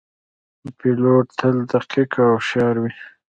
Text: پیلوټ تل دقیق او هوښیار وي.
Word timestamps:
پیلوټ 0.77 1.25
تل 1.39 1.55
دقیق 1.71 2.11
او 2.23 2.31
هوښیار 2.35 2.75
وي. 2.81 2.91